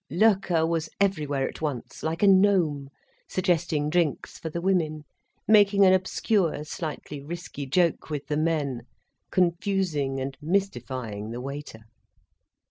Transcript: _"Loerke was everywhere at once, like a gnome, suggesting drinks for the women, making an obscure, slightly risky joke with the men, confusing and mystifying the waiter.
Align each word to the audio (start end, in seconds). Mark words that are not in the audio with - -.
_"Loerke 0.19 0.67
was 0.67 0.89
everywhere 0.99 1.47
at 1.47 1.61
once, 1.61 2.01
like 2.01 2.23
a 2.23 2.27
gnome, 2.27 2.89
suggesting 3.29 3.87
drinks 3.87 4.39
for 4.39 4.49
the 4.49 4.59
women, 4.59 5.03
making 5.47 5.85
an 5.85 5.93
obscure, 5.93 6.63
slightly 6.63 7.21
risky 7.21 7.67
joke 7.67 8.09
with 8.09 8.25
the 8.25 8.35
men, 8.37 8.81
confusing 9.29 10.19
and 10.19 10.37
mystifying 10.41 11.29
the 11.29 11.39
waiter. 11.39 11.81